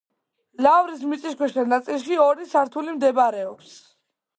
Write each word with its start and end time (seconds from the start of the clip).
ლავრის 0.67 1.03
მიწისქვეშა 1.11 1.67
ნაწილში 1.75 2.21
ორი 2.27 2.51
სართული 2.57 2.97
მდებარეობს. 3.01 3.81